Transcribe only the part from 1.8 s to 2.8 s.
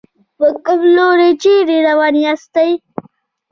روان ياستئ.